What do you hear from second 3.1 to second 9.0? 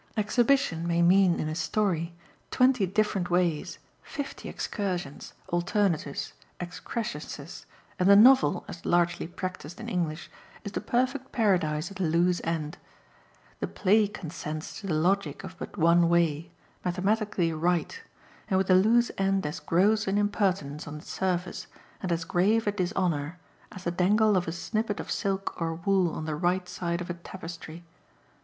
ways, fifty excursions, alternatives, excrescences, and the novel, as